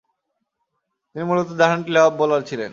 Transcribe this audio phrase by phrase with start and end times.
[1.09, 2.69] তিনি মূলতঃ ডানহাতি লব বোলার ছিলেন।